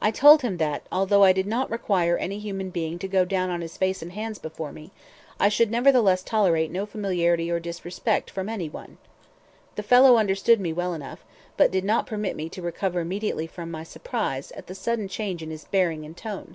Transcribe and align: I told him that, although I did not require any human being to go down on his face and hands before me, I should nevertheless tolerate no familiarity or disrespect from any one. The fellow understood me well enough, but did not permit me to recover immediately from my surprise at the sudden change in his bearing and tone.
I 0.00 0.12
told 0.12 0.42
him 0.42 0.58
that, 0.58 0.86
although 0.92 1.24
I 1.24 1.32
did 1.32 1.48
not 1.48 1.72
require 1.72 2.16
any 2.16 2.38
human 2.38 2.70
being 2.70 3.00
to 3.00 3.08
go 3.08 3.24
down 3.24 3.50
on 3.50 3.62
his 3.62 3.76
face 3.76 4.00
and 4.00 4.12
hands 4.12 4.38
before 4.38 4.70
me, 4.70 4.92
I 5.40 5.48
should 5.48 5.72
nevertheless 5.72 6.22
tolerate 6.22 6.70
no 6.70 6.86
familiarity 6.86 7.50
or 7.50 7.58
disrespect 7.58 8.30
from 8.30 8.48
any 8.48 8.68
one. 8.68 8.98
The 9.74 9.82
fellow 9.82 10.18
understood 10.18 10.60
me 10.60 10.72
well 10.72 10.94
enough, 10.94 11.24
but 11.56 11.72
did 11.72 11.82
not 11.84 12.06
permit 12.06 12.36
me 12.36 12.48
to 12.48 12.62
recover 12.62 13.00
immediately 13.00 13.48
from 13.48 13.72
my 13.72 13.82
surprise 13.82 14.52
at 14.52 14.68
the 14.68 14.74
sudden 14.76 15.08
change 15.08 15.42
in 15.42 15.50
his 15.50 15.64
bearing 15.64 16.04
and 16.04 16.16
tone. 16.16 16.54